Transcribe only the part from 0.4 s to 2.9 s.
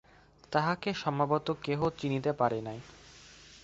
তাহাকে সম্ভবত কেহ চিনিতে পারে নাই।